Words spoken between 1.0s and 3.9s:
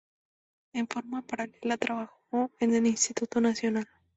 paralela, trabajó en el Instituto Nacional.